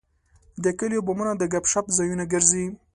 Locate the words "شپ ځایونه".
1.71-2.23